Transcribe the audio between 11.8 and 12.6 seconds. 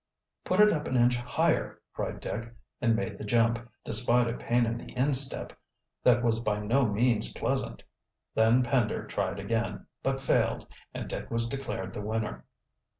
the winner.